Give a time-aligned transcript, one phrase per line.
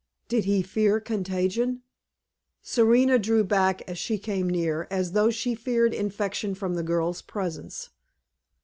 [0.27, 1.83] Did he fear contagion?
[2.63, 7.21] Serena drew back as she came near, as though she feared infection from the girl's
[7.21, 7.91] presence.